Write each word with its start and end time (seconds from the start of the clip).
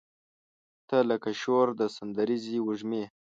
تۀ 0.87 0.97
لکه 1.09 1.31
شور 1.41 1.67
د 1.79 1.81
سندریزې 1.97 2.57
وږمې 2.67 3.03